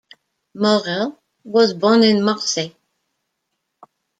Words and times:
Maurel 0.55 1.19
was 1.43 1.75
born 1.75 2.01
in 2.01 2.23
Marseille. 2.23 2.73